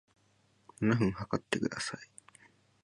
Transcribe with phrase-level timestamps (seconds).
[0.81, 1.99] 七分測ってください